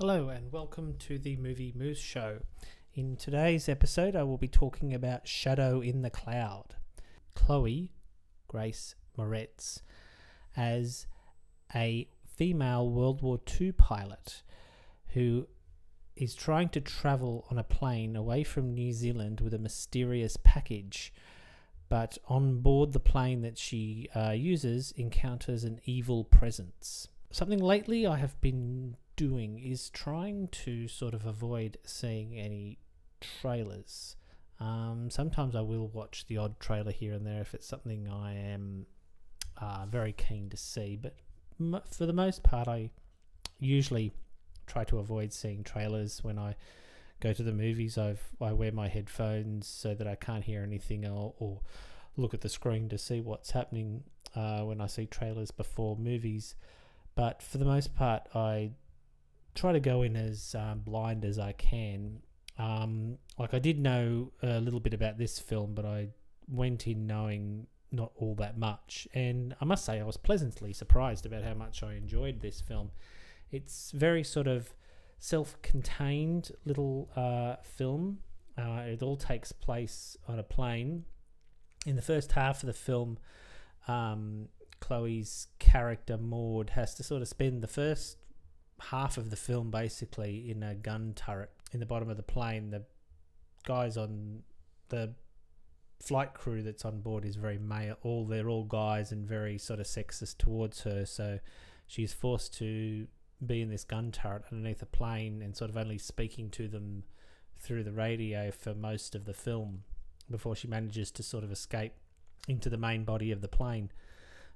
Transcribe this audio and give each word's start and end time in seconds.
Hello, 0.00 0.30
and 0.30 0.50
welcome 0.50 0.94
to 1.00 1.18
the 1.18 1.36
Movie 1.36 1.74
Moose 1.76 2.00
Show. 2.00 2.38
In 2.94 3.16
today's 3.16 3.68
episode, 3.68 4.16
I 4.16 4.22
will 4.22 4.38
be 4.38 4.48
talking 4.48 4.94
about 4.94 5.28
Shadow 5.28 5.82
in 5.82 6.00
the 6.00 6.08
Cloud. 6.08 6.76
Chloe 7.34 7.92
Grace 8.48 8.94
Moretz 9.18 9.82
as 10.56 11.06
a 11.74 12.08
female 12.24 12.88
World 12.88 13.20
War 13.20 13.40
II 13.60 13.72
pilot 13.72 14.42
who 15.08 15.46
is 16.16 16.34
trying 16.34 16.70
to 16.70 16.80
travel 16.80 17.46
on 17.50 17.58
a 17.58 17.62
plane 17.62 18.16
away 18.16 18.42
from 18.42 18.72
New 18.72 18.94
Zealand 18.94 19.42
with 19.42 19.52
a 19.52 19.58
mysterious 19.58 20.38
package. 20.42 21.12
But 21.90 22.16
on 22.26 22.62
board 22.62 22.94
the 22.94 23.00
plane 23.00 23.42
that 23.42 23.58
she 23.58 24.08
uh, 24.16 24.30
uses, 24.30 24.92
encounters 24.92 25.62
an 25.64 25.78
evil 25.84 26.24
presence. 26.24 27.08
Something 27.30 27.60
lately 27.60 28.06
I 28.06 28.16
have 28.16 28.40
been 28.40 28.96
doing 29.20 29.58
is 29.58 29.90
trying 29.90 30.48
to 30.48 30.88
sort 30.88 31.12
of 31.12 31.26
avoid 31.26 31.76
seeing 31.84 32.38
any 32.38 32.78
trailers. 33.20 34.16
Um, 34.58 35.10
sometimes 35.10 35.54
I 35.54 35.60
will 35.60 35.88
watch 35.88 36.24
the 36.26 36.38
odd 36.38 36.58
trailer 36.58 36.90
here 36.90 37.12
and 37.12 37.26
there 37.26 37.42
if 37.42 37.52
it's 37.52 37.66
something 37.66 38.08
I 38.08 38.34
am 38.34 38.86
uh, 39.60 39.84
very 39.84 40.14
keen 40.14 40.48
to 40.48 40.56
see, 40.56 40.96
but 40.96 41.16
m- 41.60 41.82
for 41.90 42.06
the 42.06 42.14
most 42.14 42.42
part, 42.42 42.66
I 42.66 42.92
usually 43.58 44.14
try 44.66 44.84
to 44.84 44.98
avoid 44.98 45.34
seeing 45.34 45.64
trailers 45.64 46.24
when 46.24 46.38
I 46.38 46.56
go 47.20 47.34
to 47.34 47.42
the 47.42 47.52
movies. 47.52 47.98
I've 47.98 48.22
I 48.40 48.54
wear 48.54 48.72
my 48.72 48.88
headphones 48.88 49.66
so 49.66 49.92
that 49.92 50.06
I 50.06 50.14
can't 50.14 50.44
hear 50.44 50.62
anything 50.62 51.06
or, 51.06 51.34
or 51.38 51.60
look 52.16 52.32
at 52.32 52.40
the 52.40 52.48
screen 52.48 52.88
to 52.88 52.96
see 52.96 53.20
what's 53.20 53.50
happening 53.50 54.04
uh, 54.34 54.62
when 54.62 54.80
I 54.80 54.86
see 54.86 55.04
trailers 55.04 55.50
before 55.50 55.94
movies. 55.96 56.54
But 57.14 57.42
for 57.42 57.58
the 57.58 57.66
most 57.66 57.94
part, 57.94 58.22
I 58.34 58.70
try 59.54 59.72
to 59.72 59.80
go 59.80 60.02
in 60.02 60.16
as 60.16 60.54
um, 60.58 60.80
blind 60.80 61.24
as 61.24 61.38
I 61.38 61.52
can. 61.52 62.20
Um, 62.58 63.18
like 63.38 63.54
I 63.54 63.58
did 63.58 63.78
know 63.78 64.32
a 64.42 64.60
little 64.60 64.80
bit 64.80 64.94
about 64.94 65.18
this 65.18 65.38
film, 65.38 65.74
but 65.74 65.84
I 65.84 66.08
went 66.48 66.86
in 66.86 67.06
knowing 67.06 67.66
not 67.92 68.12
all 68.16 68.34
that 68.36 68.58
much. 68.58 69.08
And 69.14 69.54
I 69.60 69.64
must 69.64 69.84
say, 69.84 70.00
I 70.00 70.04
was 70.04 70.16
pleasantly 70.16 70.72
surprised 70.72 71.26
about 71.26 71.42
how 71.42 71.54
much 71.54 71.82
I 71.82 71.94
enjoyed 71.94 72.40
this 72.40 72.60
film. 72.60 72.90
It's 73.50 73.90
very 73.92 74.22
sort 74.22 74.46
of 74.46 74.74
self-contained 75.18 76.52
little 76.64 77.10
uh, 77.16 77.56
film. 77.62 78.18
Uh, 78.56 78.82
it 78.86 79.02
all 79.02 79.16
takes 79.16 79.52
place 79.52 80.16
on 80.28 80.38
a 80.38 80.42
plane. 80.42 81.04
In 81.86 81.96
the 81.96 82.02
first 82.02 82.32
half 82.32 82.62
of 82.62 82.66
the 82.66 82.72
film, 82.72 83.18
um, 83.88 84.48
Chloe's 84.80 85.48
character 85.58 86.16
Maude 86.16 86.70
has 86.70 86.94
to 86.94 87.02
sort 87.02 87.22
of 87.22 87.28
spend 87.28 87.62
the 87.62 87.68
first 87.68 88.16
half 88.80 89.16
of 89.18 89.30
the 89.30 89.36
film 89.36 89.70
basically 89.70 90.50
in 90.50 90.62
a 90.62 90.74
gun 90.74 91.12
turret 91.14 91.50
in 91.72 91.80
the 91.80 91.86
bottom 91.86 92.08
of 92.08 92.16
the 92.16 92.22
plane. 92.22 92.70
The 92.70 92.84
guys 93.64 93.96
on 93.96 94.42
the 94.88 95.14
flight 96.00 96.32
crew 96.34 96.62
that's 96.62 96.84
on 96.84 97.00
board 97.00 97.24
is 97.24 97.36
very 97.36 97.58
male. 97.58 97.96
All 98.02 98.24
they're 98.24 98.48
all 98.48 98.64
guys 98.64 99.12
and 99.12 99.26
very 99.26 99.58
sort 99.58 99.80
of 99.80 99.86
sexist 99.86 100.38
towards 100.38 100.82
her. 100.82 101.04
So 101.06 101.38
she's 101.86 102.12
forced 102.12 102.56
to 102.58 103.06
be 103.44 103.62
in 103.62 103.70
this 103.70 103.84
gun 103.84 104.12
turret 104.12 104.44
underneath 104.50 104.82
a 104.82 104.86
plane 104.86 105.42
and 105.42 105.56
sort 105.56 105.70
of 105.70 105.76
only 105.76 105.98
speaking 105.98 106.50
to 106.50 106.68
them 106.68 107.04
through 107.58 107.84
the 107.84 107.92
radio 107.92 108.50
for 108.50 108.74
most 108.74 109.14
of 109.14 109.24
the 109.24 109.34
film 109.34 109.82
before 110.30 110.56
she 110.56 110.68
manages 110.68 111.10
to 111.10 111.22
sort 111.22 111.44
of 111.44 111.52
escape 111.52 111.92
into 112.48 112.70
the 112.70 112.76
main 112.76 113.04
body 113.04 113.30
of 113.30 113.40
the 113.40 113.48
plane. 113.48 113.90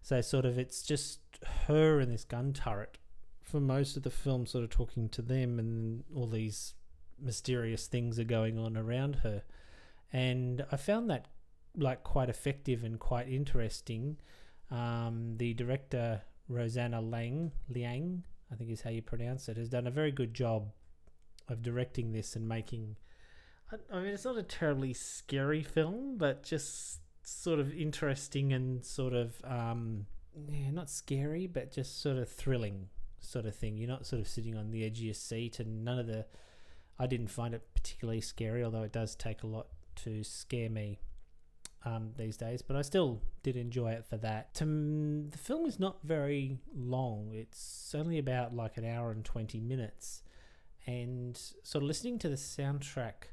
So 0.02 0.20
sort 0.20 0.44
of 0.44 0.58
it's 0.58 0.82
just 0.82 1.20
her 1.66 2.00
in 2.00 2.10
this 2.10 2.24
gun 2.24 2.52
turret 2.52 2.98
for 3.54 3.60
most 3.60 3.96
of 3.96 4.02
the 4.02 4.10
film, 4.10 4.46
sort 4.46 4.64
of 4.64 4.70
talking 4.70 5.08
to 5.08 5.22
them, 5.22 5.60
and 5.60 6.02
all 6.12 6.26
these 6.26 6.74
mysterious 7.22 7.86
things 7.86 8.18
are 8.18 8.24
going 8.24 8.58
on 8.58 8.76
around 8.76 9.14
her. 9.22 9.44
And 10.12 10.66
I 10.72 10.76
found 10.76 11.08
that 11.10 11.28
like 11.76 12.02
quite 12.02 12.28
effective 12.28 12.82
and 12.82 12.98
quite 12.98 13.28
interesting. 13.28 14.16
Um, 14.72 15.34
the 15.36 15.54
director 15.54 16.22
Rosanna 16.48 17.00
Lang 17.00 17.52
Liang, 17.68 18.24
I 18.50 18.56
think 18.56 18.72
is 18.72 18.80
how 18.80 18.90
you 18.90 19.02
pronounce 19.02 19.48
it, 19.48 19.56
has 19.56 19.68
done 19.68 19.86
a 19.86 19.92
very 19.92 20.10
good 20.10 20.34
job 20.34 20.72
of 21.46 21.62
directing 21.62 22.10
this 22.10 22.34
and 22.34 22.48
making. 22.48 22.96
I, 23.92 24.00
mean, 24.00 24.08
it's 24.08 24.24
not 24.24 24.36
a 24.36 24.42
terribly 24.42 24.94
scary 24.94 25.62
film, 25.62 26.16
but 26.18 26.42
just 26.42 27.02
sort 27.22 27.60
of 27.60 27.72
interesting 27.72 28.52
and 28.52 28.84
sort 28.84 29.12
of 29.12 29.40
um, 29.44 30.06
yeah, 30.50 30.72
not 30.72 30.90
scary, 30.90 31.46
but 31.46 31.70
just 31.70 32.02
sort 32.02 32.16
of 32.16 32.28
thrilling 32.28 32.88
sort 33.24 33.46
of 33.46 33.54
thing. 33.54 33.76
You're 33.76 33.88
not 33.88 34.06
sort 34.06 34.20
of 34.20 34.28
sitting 34.28 34.56
on 34.56 34.70
the 34.70 34.84
edge 34.84 34.98
of 34.98 35.04
your 35.04 35.14
seat, 35.14 35.60
and 35.60 35.84
none 35.84 35.98
of 35.98 36.06
the. 36.06 36.26
I 36.98 37.06
didn't 37.06 37.28
find 37.28 37.54
it 37.54 37.62
particularly 37.74 38.20
scary, 38.20 38.62
although 38.62 38.82
it 38.82 38.92
does 38.92 39.16
take 39.16 39.42
a 39.42 39.46
lot 39.46 39.66
to 39.96 40.22
scare 40.22 40.70
me 40.70 41.00
um, 41.84 42.12
these 42.16 42.36
days. 42.36 42.62
But 42.62 42.76
I 42.76 42.82
still 42.82 43.20
did 43.42 43.56
enjoy 43.56 43.92
it 43.92 44.04
for 44.04 44.16
that. 44.18 44.54
To, 44.56 44.64
the 44.64 45.38
film 45.38 45.66
is 45.66 45.80
not 45.80 45.98
very 46.04 46.58
long. 46.74 47.30
It's 47.32 47.94
only 47.96 48.18
about 48.18 48.54
like 48.54 48.76
an 48.76 48.84
hour 48.84 49.10
and 49.10 49.24
twenty 49.24 49.60
minutes, 49.60 50.22
and 50.86 51.36
sort 51.62 51.82
of 51.82 51.88
listening 51.88 52.18
to 52.20 52.28
the 52.28 52.36
soundtrack, 52.36 53.30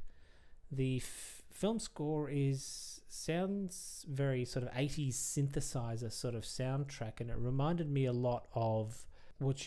the 0.72 0.97
f- 0.97 1.41
film 1.52 1.79
score 1.79 2.29
is 2.29 3.02
sounds 3.08 4.06
very 4.09 4.46
sort 4.46 4.66
of 4.66 4.72
80s 4.72 5.13
synthesizer 5.13 6.12
sort 6.12 6.34
of 6.34 6.44
soundtrack 6.44 7.19
and 7.19 7.29
it 7.29 7.35
reminded 7.38 7.91
me 7.91 8.06
a 8.06 8.13
lot 8.13 8.47
of 8.56 9.06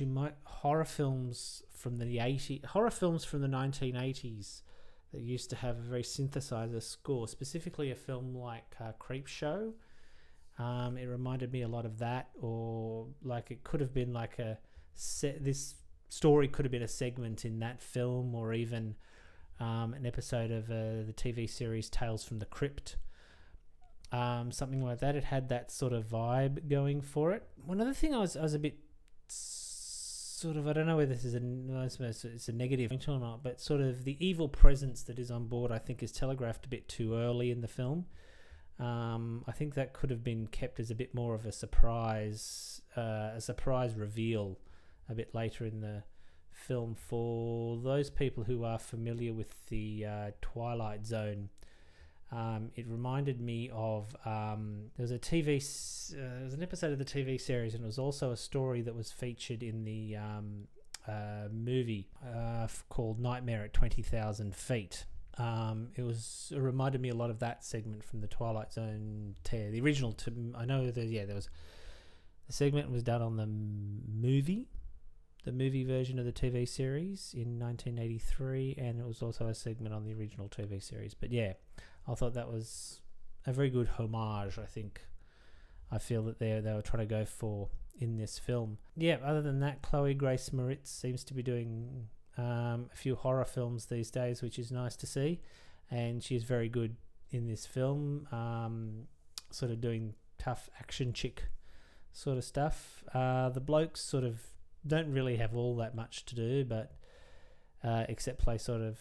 you 0.00 0.06
might 0.06 0.34
horror 0.44 0.84
films 0.84 1.62
from 1.70 1.96
the 1.96 2.18
80 2.18 2.62
horror 2.68 2.90
films 2.90 3.24
from 3.24 3.40
the 3.40 3.48
1980s 3.48 4.62
that 5.12 5.20
used 5.20 5.50
to 5.50 5.56
have 5.56 5.78
a 5.78 5.82
very 5.82 6.02
synthesizer 6.02 6.82
score 6.82 7.28
specifically 7.28 7.90
a 7.90 7.94
film 7.94 8.34
like 8.34 8.74
uh, 8.80 8.92
Creepshow 9.00 9.72
um, 10.58 10.96
it 10.96 11.06
reminded 11.06 11.52
me 11.52 11.62
a 11.62 11.68
lot 11.68 11.84
of 11.84 11.98
that 11.98 12.28
or 12.40 13.06
like 13.22 13.50
it 13.50 13.64
could 13.64 13.80
have 13.80 13.92
been 13.92 14.12
like 14.12 14.38
a 14.38 14.58
set 14.94 15.44
this 15.44 15.74
story 16.08 16.46
could 16.46 16.64
have 16.64 16.72
been 16.72 16.82
a 16.82 16.88
segment 16.88 17.44
in 17.44 17.58
that 17.58 17.82
film 17.82 18.34
or 18.34 18.52
even 18.52 18.94
um, 19.60 19.94
an 19.94 20.06
episode 20.06 20.50
of 20.50 20.70
uh, 20.70 21.04
the 21.06 21.14
tv 21.16 21.48
series 21.48 21.90
tales 21.90 22.24
from 22.24 22.38
the 22.38 22.46
crypt 22.46 22.96
um, 24.14 24.52
something 24.52 24.80
like 24.80 25.00
that. 25.00 25.16
It 25.16 25.24
had 25.24 25.48
that 25.48 25.72
sort 25.72 25.92
of 25.92 26.06
vibe 26.06 26.68
going 26.68 27.00
for 27.00 27.32
it. 27.32 27.48
One 27.64 27.80
other 27.80 27.92
thing 27.92 28.14
I 28.14 28.18
was 28.18 28.36
I 28.36 28.42
was 28.42 28.54
a 28.54 28.60
bit 28.60 28.78
sort 30.44 30.58
of 30.58 30.68
I 30.68 30.74
don't 30.74 30.86
know 30.86 30.98
whether 30.98 31.14
this 31.14 31.24
is 31.24 31.34
a 31.34 31.40
it's 32.34 32.48
a 32.48 32.52
negative 32.52 32.92
or 33.08 33.18
not, 33.18 33.42
but 33.42 33.62
sort 33.62 33.80
of 33.80 34.04
the 34.04 34.18
evil 34.24 34.46
presence 34.46 35.02
that 35.04 35.18
is 35.18 35.30
on 35.30 35.46
board 35.46 35.72
I 35.72 35.78
think 35.78 36.02
is 36.02 36.12
telegraphed 36.12 36.66
a 36.66 36.68
bit 36.68 36.86
too 36.86 37.16
early 37.16 37.50
in 37.50 37.62
the 37.62 37.68
film. 37.68 38.04
Um, 38.78 39.44
I 39.48 39.52
think 39.52 39.74
that 39.74 39.94
could 39.94 40.10
have 40.10 40.22
been 40.22 40.46
kept 40.48 40.78
as 40.80 40.90
a 40.90 40.94
bit 40.94 41.14
more 41.14 41.34
of 41.34 41.46
a 41.46 41.52
surprise, 41.52 42.82
uh, 42.94 43.30
a 43.34 43.40
surprise 43.40 43.94
reveal, 43.94 44.58
a 45.08 45.14
bit 45.14 45.34
later 45.34 45.64
in 45.64 45.80
the 45.80 46.02
film 46.50 46.94
for 46.94 47.78
those 47.78 48.10
people 48.10 48.44
who 48.44 48.64
are 48.64 48.78
familiar 48.78 49.32
with 49.32 49.66
the 49.68 50.04
uh, 50.04 50.30
Twilight 50.42 51.06
Zone 51.06 51.48
um, 52.32 52.70
it 52.74 52.86
reminded 52.88 53.40
me 53.40 53.70
of 53.72 54.14
um, 54.24 54.90
there 54.96 55.04
was 55.04 55.10
a 55.10 55.18
TV, 55.18 55.58
uh, 56.12 56.16
there 56.16 56.44
was 56.44 56.54
an 56.54 56.62
episode 56.62 56.92
of 56.92 56.98
the 56.98 57.04
TV 57.04 57.40
series, 57.40 57.74
and 57.74 57.84
it 57.84 57.86
was 57.86 57.98
also 57.98 58.32
a 58.32 58.36
story 58.36 58.82
that 58.82 58.94
was 58.94 59.12
featured 59.12 59.62
in 59.62 59.84
the 59.84 60.16
um, 60.16 60.66
uh, 61.06 61.48
movie 61.52 62.08
uh, 62.26 62.66
called 62.88 63.20
Nightmare 63.20 63.64
at 63.64 63.72
Twenty 63.72 64.02
Thousand 64.02 64.54
Feet. 64.56 65.04
Um, 65.36 65.88
it 65.96 66.02
was 66.02 66.52
it 66.54 66.58
reminded 66.58 67.00
me 67.00 67.08
a 67.08 67.14
lot 67.14 67.30
of 67.30 67.40
that 67.40 67.64
segment 67.64 68.04
from 68.04 68.20
the 68.20 68.28
Twilight 68.28 68.72
Zone 68.72 69.34
tear. 69.44 69.70
The 69.70 69.80
original, 69.80 70.12
to, 70.12 70.32
I 70.56 70.64
know 70.64 70.90
that 70.90 71.06
yeah, 71.06 71.24
there 71.24 71.34
was 71.34 71.48
the 72.46 72.52
segment 72.52 72.90
was 72.90 73.02
done 73.02 73.22
on 73.22 73.36
the 73.36 73.46
movie, 73.46 74.68
the 75.44 75.52
movie 75.52 75.84
version 75.84 76.18
of 76.18 76.24
the 76.24 76.32
TV 76.32 76.68
series 76.68 77.34
in 77.34 77.58
1983, 77.58 78.76
and 78.78 79.00
it 79.00 79.06
was 79.06 79.22
also 79.22 79.46
a 79.46 79.54
segment 79.54 79.94
on 79.94 80.04
the 80.04 80.12
original 80.14 80.48
TV 80.48 80.82
series. 80.82 81.14
But 81.14 81.32
yeah, 81.32 81.54
I 82.06 82.14
thought 82.14 82.34
that 82.34 82.52
was 82.52 83.00
a 83.46 83.52
very 83.52 83.70
good 83.70 83.88
homage. 83.98 84.58
I 84.58 84.66
think 84.66 85.00
I 85.90 85.98
feel 85.98 86.22
that 86.24 86.38
they 86.38 86.60
they 86.60 86.72
were 86.72 86.82
trying 86.82 87.06
to 87.06 87.14
go 87.14 87.24
for 87.24 87.68
in 87.98 88.16
this 88.16 88.38
film. 88.38 88.78
Yeah. 88.96 89.18
Other 89.24 89.42
than 89.42 89.60
that, 89.60 89.82
Chloe 89.82 90.14
Grace 90.14 90.50
Moretz 90.50 90.88
seems 90.88 91.24
to 91.24 91.34
be 91.34 91.42
doing 91.42 92.08
um, 92.36 92.90
a 92.92 92.96
few 92.96 93.14
horror 93.14 93.44
films 93.44 93.86
these 93.86 94.10
days, 94.10 94.42
which 94.42 94.58
is 94.58 94.72
nice 94.72 94.96
to 94.96 95.06
see, 95.06 95.40
and 95.90 96.22
she's 96.22 96.42
very 96.44 96.68
good 96.68 96.96
in 97.30 97.46
this 97.46 97.66
film. 97.66 98.26
Um, 98.32 99.06
sort 99.50 99.70
of 99.70 99.80
doing 99.80 100.14
tough 100.38 100.68
action 100.80 101.12
chick 101.12 101.44
sort 102.12 102.38
of 102.38 102.44
stuff. 102.44 103.04
Uh, 103.14 103.48
the 103.50 103.60
blokes 103.60 104.00
sort 104.00 104.24
of 104.24 104.40
don't 104.86 105.12
really 105.12 105.36
have 105.36 105.54
all 105.56 105.76
that 105.76 105.94
much 105.94 106.24
to 106.26 106.34
do, 106.34 106.64
but 106.64 106.92
uh, 107.82 108.04
except 108.08 108.38
play 108.38 108.58
sort 108.58 108.80
of 108.80 108.98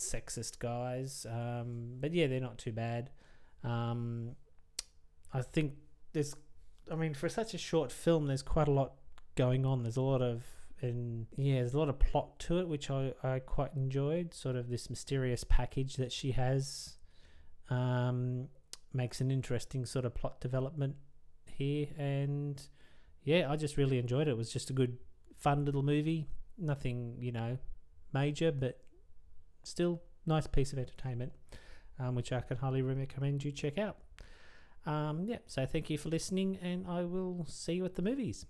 sexist 0.00 0.58
guys. 0.58 1.26
Um, 1.30 1.96
but 2.00 2.12
yeah, 2.12 2.26
they're 2.26 2.40
not 2.40 2.58
too 2.58 2.72
bad. 2.72 3.10
Um, 3.62 4.36
I 5.32 5.42
think 5.42 5.74
there's, 6.12 6.34
I 6.90 6.94
mean, 6.94 7.14
for 7.14 7.28
such 7.28 7.54
a 7.54 7.58
short 7.58 7.92
film, 7.92 8.26
there's 8.26 8.42
quite 8.42 8.68
a 8.68 8.72
lot 8.72 8.94
going 9.36 9.64
on. 9.64 9.82
There's 9.82 9.96
a 9.96 10.02
lot 10.02 10.22
of 10.22 10.44
and 10.82 11.26
yeah, 11.36 11.56
there's 11.56 11.74
a 11.74 11.78
lot 11.78 11.88
of 11.88 11.98
plot 11.98 12.38
to 12.40 12.58
it, 12.58 12.68
which 12.68 12.90
I, 12.90 13.12
I 13.22 13.38
quite 13.40 13.74
enjoyed. 13.74 14.32
Sort 14.32 14.56
of 14.56 14.68
this 14.68 14.88
mysterious 14.88 15.44
package 15.44 15.96
that 15.96 16.12
she 16.12 16.32
has 16.32 16.96
um, 17.68 18.48
makes 18.92 19.20
an 19.20 19.30
interesting 19.30 19.84
sort 19.84 20.04
of 20.04 20.14
plot 20.14 20.40
development 20.40 20.96
here, 21.46 21.88
and 21.98 22.60
yeah, 23.24 23.50
I 23.50 23.56
just 23.56 23.76
really 23.76 23.98
enjoyed 23.98 24.26
it. 24.26 24.30
It 24.30 24.36
was 24.36 24.50
just 24.50 24.70
a 24.70 24.72
good, 24.72 24.96
fun 25.36 25.64
little 25.64 25.82
movie. 25.82 26.28
Nothing, 26.56 27.16
you 27.20 27.32
know, 27.32 27.58
major, 28.12 28.50
but 28.52 28.80
still 29.62 30.00
nice 30.26 30.46
piece 30.46 30.72
of 30.72 30.78
entertainment, 30.78 31.32
um, 31.98 32.14
which 32.14 32.32
I 32.32 32.40
can 32.40 32.56
highly 32.58 32.82
recommend 32.82 33.44
you 33.44 33.52
check 33.52 33.78
out. 33.78 33.96
Um, 34.86 35.24
yeah, 35.24 35.38
so 35.46 35.66
thank 35.66 35.90
you 35.90 35.98
for 35.98 36.08
listening, 36.08 36.58
and 36.62 36.86
I 36.86 37.02
will 37.04 37.44
see 37.48 37.74
you 37.74 37.84
at 37.84 37.94
the 37.94 38.02
movies. 38.02 38.46